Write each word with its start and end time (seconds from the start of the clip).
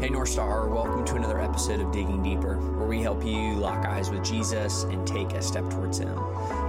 Hey, 0.00 0.08
North 0.08 0.30
Star, 0.30 0.66
welcome 0.66 1.04
to 1.04 1.16
another 1.16 1.42
episode 1.42 1.78
of 1.78 1.92
Digging 1.92 2.22
Deeper, 2.22 2.56
where 2.56 2.88
we 2.88 3.02
help 3.02 3.22
you 3.22 3.52
lock 3.56 3.84
eyes 3.84 4.08
with 4.08 4.24
Jesus 4.24 4.84
and 4.84 5.06
take 5.06 5.32
a 5.32 5.42
step 5.42 5.68
towards 5.68 5.98
Him. 5.98 6.18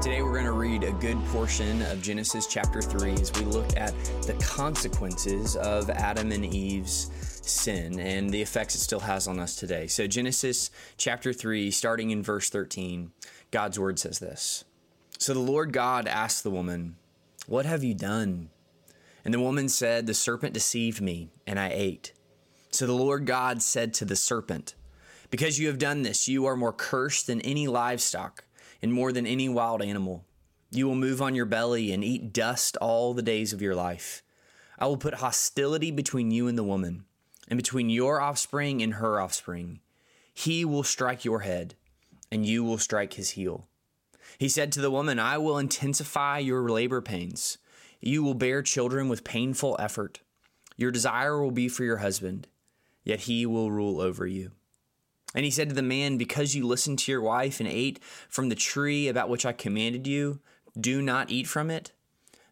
Today, 0.02 0.22
we're 0.22 0.34
going 0.34 0.44
to 0.44 0.52
read 0.52 0.84
a 0.84 0.92
good 0.92 1.18
portion 1.28 1.82
of 1.84 2.02
Genesis 2.02 2.46
chapter 2.46 2.82
3 2.82 3.14
as 3.14 3.32
we 3.32 3.46
look 3.46 3.78
at 3.78 3.94
the 4.24 4.34
consequences 4.44 5.56
of 5.56 5.90
Adam 5.90 6.34
and 6.34 6.44
Eve's 6.44 7.10
sin 7.42 8.02
and 8.02 8.30
the 8.30 8.42
effects 8.42 8.76
it 8.76 8.80
still 8.80 9.00
has 9.00 9.30
on 9.30 9.40
us 9.40 9.56
today. 9.56 9.88
So, 9.88 10.08
Genesis 10.08 10.70
chapter 10.98 11.32
3, 11.32 11.72
starting 11.72 12.12
in 12.12 12.22
verse 12.22 12.50
13, 12.50 13.14
God's 13.50 13.80
word 13.80 13.98
says 13.98 14.20
this 14.20 14.66
So 15.20 15.34
the 15.34 15.40
Lord 15.40 15.72
God 15.72 16.06
asked 16.06 16.44
the 16.44 16.52
woman, 16.52 16.98
What 17.48 17.66
have 17.66 17.82
you 17.82 17.94
done? 17.94 18.50
And 19.24 19.34
the 19.34 19.40
woman 19.40 19.70
said, 19.70 20.06
The 20.06 20.14
serpent 20.14 20.54
deceived 20.54 21.00
me, 21.00 21.30
and 21.48 21.58
I 21.58 21.70
ate. 21.74 22.12
So 22.72 22.88
the 22.88 22.94
Lord 22.94 23.26
God 23.26 23.62
said 23.62 23.94
to 23.96 24.06
the 24.06 24.16
serpent, 24.16 24.76
Because 25.30 25.60
you 25.60 25.68
have 25.68 25.78
done 25.78 26.04
this, 26.04 26.30
you 26.30 26.46
are 26.46 26.56
more 26.56 26.72
cursed 26.72 27.28
than 27.28 27.42
any 27.42 27.68
livestock, 27.68 28.46
and 28.82 28.94
more 28.94 29.12
than 29.12 29.28
any 29.28 29.50
wild 29.50 29.82
animal. 29.82 30.26
You 30.72 30.88
will 30.88 30.96
move 30.96 31.22
on 31.22 31.36
your 31.36 31.46
belly 31.46 31.92
and 31.92 32.02
eat 32.02 32.32
dust 32.32 32.78
all 32.78 33.14
the 33.14 33.22
days 33.22 33.52
of 33.52 33.62
your 33.62 33.76
life. 33.76 34.24
I 34.80 34.88
will 34.88 34.98
put 34.98 35.16
hostility 35.16 35.92
between 35.92 36.32
you 36.32 36.48
and 36.48 36.58
the 36.58 36.64
woman, 36.64 37.04
and 37.50 37.58
between 37.58 37.90
your 37.90 38.22
offspring 38.22 38.82
and 38.82 38.96
her 38.96 39.20
offspring. 39.20 39.82
He 40.34 40.64
will 40.64 40.84
strike 40.84 41.26
your 41.26 41.42
head, 41.42 41.76
and 42.32 42.46
you 42.46 42.64
will 42.64 42.78
strike 42.78 43.14
his 43.14 43.32
heel. 43.32 43.68
He 44.38 44.48
said 44.48 44.72
to 44.72 44.82
the 44.82 44.90
woman, 44.90 45.20
I 45.20 45.38
will 45.38 45.58
intensify 45.58 46.40
your 46.40 46.70
labor 46.70 47.02
pains. 47.02 47.58
You 48.00 48.24
will 48.24 48.34
bear 48.34 48.64
children 48.64 49.10
with 49.10 49.26
painful 49.26 49.76
effort. 49.78 50.22
Your 50.78 50.90
desire 50.90 51.40
will 51.42 51.52
be 51.52 51.68
for 51.68 51.84
your 51.84 51.98
husband 51.98 52.48
yet 53.04 53.22
he 53.22 53.46
will 53.46 53.72
rule 53.72 54.02
over 54.02 54.26
you. 54.26 54.52
And 55.34 55.46
he 55.46 55.52
said 55.52 55.70
to 55.70 55.76
the 55.76 55.82
man, 55.82 56.18
Because 56.18 56.56
you 56.56 56.68
listened 56.68 57.00
to 57.00 57.12
your 57.12 57.22
wife 57.22 57.60
and 57.60 57.70
ate 57.70 58.04
from 58.30 58.50
the 58.50 58.56
tree 58.56 59.08
about 59.08 59.30
which 59.30 59.46
I 59.46 59.54
commanded 59.54 60.08
you, 60.08 60.40
do 60.80 61.02
not 61.02 61.32
eat 61.32 61.48
from 61.48 61.70
it. 61.70 61.92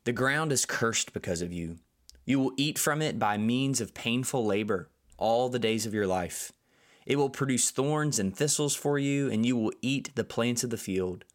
The 0.06 0.14
ground 0.14 0.52
is 0.52 0.66
cursed 0.66 1.14
because 1.14 1.41
of 1.41 1.52
you. 1.52 1.80
You 2.25 2.39
will 2.39 2.53
eat 2.58 2.78
from 2.80 3.02
it 3.02 3.19
by 3.19 3.38
means 3.38 3.81
of 3.81 3.94
painful 3.94 4.45
labor 4.45 4.89
all 5.17 5.50
the 5.50 5.59
days 5.59 5.86
of 5.86 5.94
your 5.94 6.08
life. 6.08 6.52
It 7.06 7.17
will 7.17 7.30
produce 7.30 7.72
thorns 7.72 8.19
and 8.19 8.36
thistles 8.36 8.75
for 8.75 9.00
you, 9.00 9.30
and 9.30 9.45
you 9.45 9.58
will 9.58 9.73
eat 9.81 10.11
the 10.16 10.23
plants 10.23 10.63
of 10.63 10.69
the 10.69 10.78
field. 10.78 11.25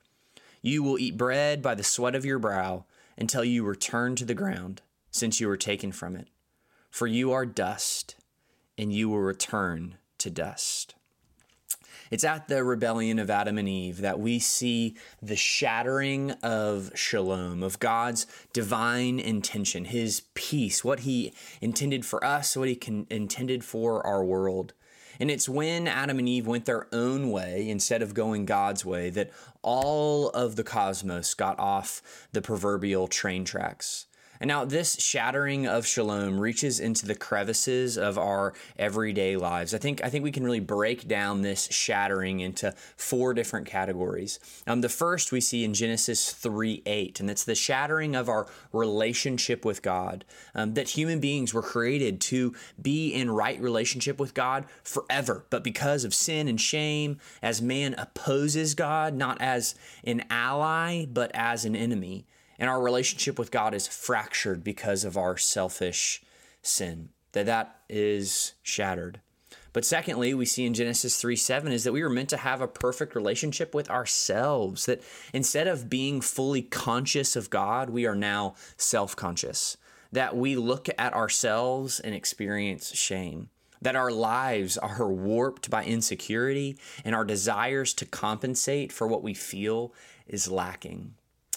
You 0.63 0.83
will 0.83 0.99
eat 0.99 1.17
bread 1.17 1.61
by 1.61 1.75
the 1.75 1.83
sweat 1.83 2.15
of 2.15 2.25
your 2.25 2.39
brow 2.39 2.85
until 3.19 3.45
you 3.45 3.65
return 3.65 4.17
to 4.17 4.25
the 4.25 4.35
ground, 4.35 4.83
since 5.11 5.41
you 5.41 5.49
were 5.49 5.57
taken 5.57 5.93
from 5.93 6.17
it. 6.17 6.29
For 6.91 7.07
you 7.07 7.33
are 7.33 7.45
dust 7.45 8.15
and 8.77 8.93
you 8.93 9.09
will 9.09 9.21
return 9.21 9.97
to 10.19 10.31
dust. 10.31 10.95
It's 12.11 12.25
at 12.25 12.49
the 12.49 12.63
rebellion 12.63 13.19
of 13.19 13.31
Adam 13.31 13.59
and 13.59 13.69
Eve 13.69 13.99
that 13.99 14.21
we 14.21 14.39
see 14.39 14.97
the 15.23 15.37
shattering 15.37 16.33
of 16.43 16.91
shalom, 16.95 17.63
of 17.63 17.79
God's 17.79 18.27
divine 18.53 19.19
intention, 19.19 19.87
his 19.87 20.23
peace, 20.35 20.85
what 20.85 21.01
he 21.01 21.33
intended 21.61 22.05
for 22.05 22.25
us, 22.25 22.57
what 22.57 22.69
he 22.69 22.77
can, 22.77 23.07
intended 23.11 23.65
for 23.65 24.07
our 24.07 24.23
world. 24.23 24.75
And 25.19 25.31
it's 25.31 25.49
when 25.49 25.89
Adam 25.89 26.19
and 26.19 26.29
Eve 26.29 26.47
went 26.47 26.67
their 26.67 26.89
own 26.93 27.31
way 27.31 27.69
instead 27.69 28.03
of 28.03 28.15
going 28.15 28.45
God's 28.45 28.85
way 28.85 29.11
that 29.11 29.31
all 29.63 30.29
of 30.31 30.57
the 30.57 30.65
cosmos 30.65 31.35
got 31.35 31.59
off 31.59 32.29
the 32.33 32.43
proverbial 32.43 33.09
train 33.09 33.45
tracks. 33.45 34.07
And 34.45 34.51
now 34.51 34.67
this 34.67 34.97
shattering 34.97 35.67
of 35.67 35.87
shalom 35.87 36.39
reaches 36.39 36.79
into 36.79 37.07
the 37.07 37.15
crevices 37.15 37.97
of 37.97 38.19
our 38.19 38.53
everyday 38.79 39.39
lives. 39.39 39.73
I 39.73 39.79
think 39.79 40.05
I 40.05 40.11
think 40.11 40.23
we 40.23 40.33
can 40.33 40.45
really 40.45 40.61
break 40.61 41.09
down 41.09 41.41
this 41.41 41.67
shattering 41.71 42.41
into 42.41 42.75
four 42.95 43.33
different 43.33 43.67
categories. 43.67 44.39
Um, 44.67 44.83
the 44.83 44.91
first 44.91 45.33
we 45.33 45.41
see 45.41 45.65
in 45.65 45.73
Genesis 45.73 46.31
3 46.31 46.83
8, 46.85 47.21
and 47.21 47.31
it's 47.31 47.45
the 47.45 47.55
shattering 47.55 48.15
of 48.15 48.29
our 48.29 48.47
relationship 48.71 49.65
with 49.65 49.81
God. 49.81 50.27
Um, 50.55 50.75
that 50.75 50.91
human 50.91 51.21
beings 51.21 51.55
were 51.55 51.63
created 51.63 52.21
to 52.21 52.55
be 52.83 53.15
in 53.15 53.31
right 53.31 53.59
relationship 53.59 54.21
with 54.21 54.35
God 54.35 54.67
forever, 54.83 55.47
but 55.49 55.65
because 55.65 56.05
of 56.05 56.13
sin 56.13 56.49
and 56.49 56.61
shame, 56.61 57.19
as 57.41 57.63
man 57.63 57.95
opposes 57.97 58.75
God, 58.75 59.15
not 59.15 59.41
as 59.41 59.75
an 60.05 60.23
ally, 60.29 61.07
but 61.07 61.31
as 61.33 61.65
an 61.65 61.75
enemy 61.75 62.27
and 62.65 62.71
our 62.71 62.81
relationship 62.81 63.39
with 63.39 63.51
God 63.51 63.75
is 63.75 63.87
fractured 63.87 64.65
because 64.65 65.05
of 65.05 65.19
our 65.19 65.37
selfish 65.37 66.23
sin. 66.63 67.11
That 67.33 67.45
that 67.45 67.81
is 67.91 68.55
shattered. 68.63 69.21
But 69.75 69.85
secondly, 69.85 70.33
we 70.33 70.47
see 70.47 70.65
in 70.65 70.73
Genesis 70.73 71.21
3 71.21 71.37
7 71.37 71.71
is 71.71 71.85
that 71.85 71.93
we 71.93 72.03
were 72.03 72.09
meant 72.09 72.31
to 72.31 72.39
have 72.39 72.63
a 72.63 72.67
perfect 72.67 73.15
relationship 73.15 73.75
with 73.75 73.91
ourselves. 73.91 74.87
That 74.87 75.03
instead 75.35 75.67
of 75.67 75.91
being 75.91 76.23
fully 76.23 76.63
conscious 76.63 77.37
of 77.37 77.51
God, 77.51 77.91
we 77.91 78.07
are 78.07 78.15
now 78.15 78.55
self 78.79 79.15
conscious. 79.15 79.77
That 80.11 80.35
we 80.35 80.57
look 80.57 80.89
at 80.97 81.13
ourselves 81.13 82.01
and 82.01 82.15
experience 82.15 82.97
shame. 82.97 83.51
That 83.83 83.95
our 83.95 84.11
lives 84.11 84.79
are 84.79 85.13
warped 85.13 85.69
by 85.69 85.85
insecurity 85.85 86.79
and 87.05 87.15
our 87.15 87.27
desires 87.27 87.93
to 87.93 88.07
compensate 88.07 88.91
for 88.91 89.07
what 89.07 89.23
we 89.23 89.35
feel 89.35 89.93
is 90.27 90.51
lacking. 90.51 91.13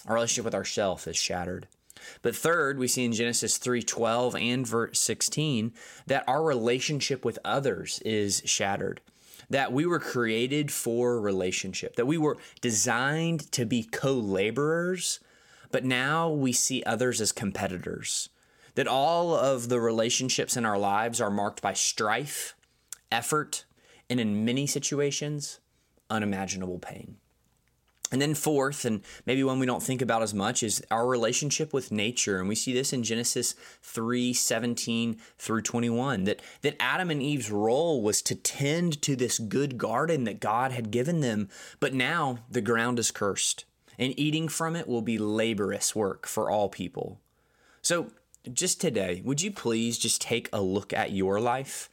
Our 0.07 0.15
relationship 0.15 0.45
with 0.45 0.55
ourself 0.55 1.07
is 1.07 1.17
shattered. 1.17 1.67
But 2.21 2.35
third, 2.35 2.77
we 2.77 2.87
see 2.87 3.03
in 3.03 3.13
Genesis 3.13 3.57
3:12 3.57 4.35
and 4.35 4.65
verse 4.65 4.99
16 4.99 5.73
that 6.05 6.23
our 6.27 6.43
relationship 6.43 7.25
with 7.25 7.39
others 7.43 7.99
is 8.05 8.41
shattered. 8.45 9.01
That 9.49 9.71
we 9.71 9.85
were 9.85 9.99
created 9.99 10.71
for 10.71 11.19
relationship, 11.19 11.95
that 11.95 12.05
we 12.05 12.17
were 12.17 12.37
designed 12.61 13.51
to 13.53 13.65
be 13.65 13.83
co-laborers, 13.83 15.19
but 15.71 15.83
now 15.83 16.29
we 16.29 16.53
see 16.53 16.83
others 16.83 17.19
as 17.21 17.31
competitors. 17.31 18.29
That 18.75 18.87
all 18.87 19.33
of 19.33 19.69
the 19.69 19.79
relationships 19.79 20.55
in 20.55 20.65
our 20.65 20.77
lives 20.77 21.19
are 21.19 21.31
marked 21.31 21.61
by 21.61 21.73
strife, 21.73 22.55
effort, 23.11 23.65
and 24.09 24.19
in 24.19 24.45
many 24.45 24.67
situations, 24.67 25.59
unimaginable 26.09 26.79
pain. 26.79 27.17
And 28.11 28.21
then 28.21 28.35
fourth, 28.35 28.85
and 28.85 29.01
maybe 29.25 29.43
one 29.43 29.59
we 29.59 29.65
don't 29.65 29.83
think 29.83 30.01
about 30.01 30.23
as 30.23 30.33
much, 30.33 30.63
is 30.63 30.81
our 30.89 31.05
relationship 31.05 31.73
with 31.73 31.91
nature. 31.91 32.39
And 32.39 32.47
we 32.47 32.55
see 32.55 32.73
this 32.73 32.93
in 32.93 33.03
Genesis 33.03 33.53
3, 33.81 34.33
17 34.33 35.17
through 35.37 35.61
21, 35.61 36.23
that, 36.23 36.41
that 36.61 36.77
Adam 36.79 37.11
and 37.11 37.21
Eve's 37.21 37.51
role 37.51 38.01
was 38.01 38.21
to 38.21 38.35
tend 38.35 39.01
to 39.01 39.15
this 39.15 39.39
good 39.39 39.77
garden 39.77 40.23
that 40.23 40.39
God 40.39 40.71
had 40.71 40.89
given 40.89 41.19
them. 41.19 41.49
But 41.81 41.93
now 41.93 42.39
the 42.49 42.61
ground 42.61 42.97
is 42.97 43.11
cursed, 43.11 43.65
and 43.99 44.17
eating 44.17 44.47
from 44.47 44.75
it 44.77 44.87
will 44.87 45.01
be 45.01 45.19
laborious 45.19 45.93
work 45.93 46.27
for 46.27 46.49
all 46.49 46.69
people. 46.69 47.19
So 47.81 48.11
just 48.53 48.79
today, 48.79 49.21
would 49.25 49.41
you 49.41 49.51
please 49.51 49.97
just 49.97 50.21
take 50.21 50.49
a 50.53 50.61
look 50.61 50.93
at 50.93 51.11
your 51.11 51.41
life? 51.41 51.89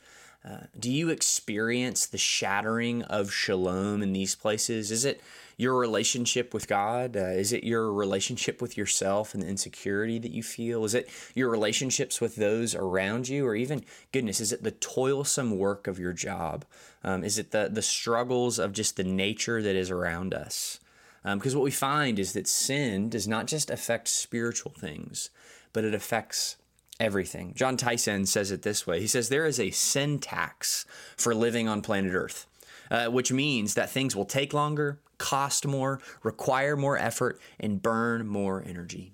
Do 0.79 0.91
you 0.91 1.09
experience 1.09 2.07
the 2.07 2.19
shattering 2.19 3.03
of 3.03 3.33
shalom 3.33 4.03
in 4.03 4.13
these 4.13 4.35
places? 4.35 4.91
Is 4.91 5.05
it 5.05 5.23
your 5.57 5.79
relationship 5.79 6.53
with 6.53 6.69
God? 6.69 7.17
Uh, 7.17 7.27
is 7.27 7.53
it 7.53 7.65
your 7.65 7.93
relationship 7.93 8.61
with 8.61 8.77
yourself 8.77 9.35
and 9.35 9.43
the 9.43 9.49
insecurity 9.49 10.19
that 10.19 10.33
you 10.33 10.43
feel? 10.43 10.85
Is 10.85 10.95
it 10.95 11.09
your 11.35 11.49
relationships 11.49 12.21
with 12.21 12.37
those 12.37 12.75
around 12.75 13.29
you? 13.29 13.47
Or 13.47 13.55
even, 13.55 13.85
goodness, 14.13 14.41
is 14.41 14.53
it 14.53 14.63
the 14.63 14.73
toilsome 14.73 15.57
work 15.59 15.87
of 15.87 15.99
your 15.99 16.13
job? 16.13 16.65
Um, 17.03 17.25
is 17.25 17.39
it 17.39 17.51
the, 17.51 17.69
the 17.73 17.83
struggles 17.83 18.59
of 18.59 18.73
just 18.73 18.97
the 18.97 19.05
nature 19.05 19.63
that 19.63 19.77
is 19.77 19.91
around 19.91 20.35
us? 20.35 20.81
Because 21.23 21.55
um, 21.55 21.59
what 21.59 21.65
we 21.65 21.71
find 21.71 22.19
is 22.19 22.35
that 22.35 22.47
sin 22.47 23.09
does 23.09 23.27
not 23.27 23.47
just 23.47 23.71
affect 23.71 24.09
spiritual 24.09 24.73
things, 24.73 25.31
but 25.73 25.85
it 25.85 25.95
affects 25.95 26.57
everything. 27.01 27.53
Jon 27.55 27.77
Tyson 27.77 28.27
says 28.27 28.51
it 28.51 28.63
this 28.63 28.87
way 28.87 29.01
He 29.01 29.07
says, 29.07 29.29
There 29.29 29.47
is 29.47 29.61
a 29.61 29.71
sin 29.71 30.19
tax 30.19 30.87
for 31.17 31.35
living 31.35 31.69
on 31.69 31.83
planet 31.83 32.15
Earth, 32.15 32.47
uh, 32.91 33.07
which 33.07 33.33
means 33.33 33.75
that 33.75 33.91
things 33.91 34.15
will 34.15 34.25
take 34.25 34.53
longer, 34.53 35.01
cost 35.19 35.67
more, 35.67 36.01
require 36.23 36.77
more 36.77 36.99
effort, 36.99 37.41
and 37.59 37.83
burn 37.83 38.27
more 38.27 38.63
energy. 38.67 39.13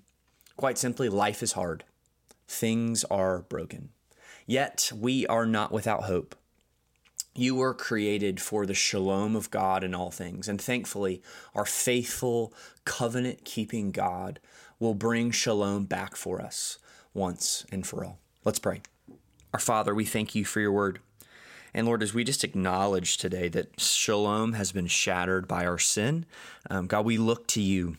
Quite 0.57 0.77
simply, 0.77 1.09
life 1.09 1.41
is 1.41 1.53
hard. 1.53 1.83
Things 2.47 3.03
are 3.05 3.39
broken. 3.43 3.89
Yet 4.45 4.91
we 4.95 5.25
are 5.27 5.45
not 5.45 5.71
without 5.71 6.03
hope. 6.03 6.35
You 7.33 7.55
were 7.55 7.73
created 7.73 8.41
for 8.41 8.65
the 8.65 8.73
shalom 8.73 9.35
of 9.35 9.51
God 9.51 9.83
in 9.83 9.95
all 9.95 10.11
things. 10.11 10.49
And 10.49 10.61
thankfully, 10.61 11.21
our 11.55 11.65
faithful, 11.65 12.53
covenant 12.83 13.45
keeping 13.45 13.91
God 13.91 14.39
will 14.79 14.95
bring 14.95 15.31
shalom 15.31 15.85
back 15.85 16.15
for 16.15 16.41
us 16.41 16.77
once 17.13 17.65
and 17.71 17.87
for 17.87 18.03
all. 18.03 18.19
Let's 18.43 18.59
pray. 18.59 18.81
Our 19.53 19.59
Father, 19.59 19.95
we 19.95 20.05
thank 20.05 20.35
you 20.35 20.43
for 20.43 20.59
your 20.59 20.71
word. 20.71 20.99
And 21.73 21.87
Lord, 21.87 22.03
as 22.03 22.13
we 22.13 22.25
just 22.25 22.43
acknowledge 22.43 23.17
today 23.17 23.47
that 23.49 23.79
shalom 23.79 24.53
has 24.53 24.71
been 24.71 24.87
shattered 24.87 25.47
by 25.47 25.65
our 25.65 25.79
sin, 25.79 26.25
um, 26.69 26.87
God, 26.87 27.05
we 27.05 27.17
look 27.17 27.47
to 27.47 27.61
you 27.61 27.95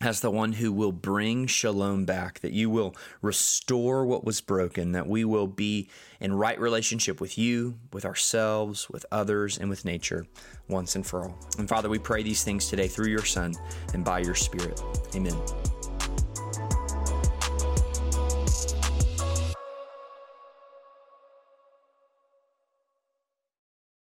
as 0.00 0.20
the 0.20 0.30
one 0.30 0.52
who 0.52 0.72
will 0.72 0.92
bring 0.92 1.46
shalom 1.46 2.04
back, 2.04 2.40
that 2.40 2.52
you 2.52 2.70
will 2.70 2.94
restore 3.20 4.06
what 4.06 4.24
was 4.24 4.40
broken, 4.40 4.92
that 4.92 5.08
we 5.08 5.24
will 5.24 5.46
be 5.46 5.88
in 6.20 6.32
right 6.32 6.58
relationship 6.60 7.20
with 7.20 7.36
you, 7.36 7.76
with 7.92 8.04
ourselves, 8.04 8.88
with 8.88 9.04
others, 9.10 9.58
and 9.58 9.68
with 9.68 9.84
nature 9.84 10.26
once 10.68 10.94
and 10.94 11.06
for 11.06 11.24
all. 11.24 11.38
And 11.58 11.68
Father, 11.68 11.88
we 11.88 11.98
pray 11.98 12.22
these 12.22 12.44
things 12.44 12.68
today 12.68 12.86
through 12.86 13.08
your 13.08 13.24
Son 13.24 13.54
and 13.92 14.04
by 14.04 14.20
your 14.20 14.34
Spirit. 14.34 14.80
Amen. 15.14 15.36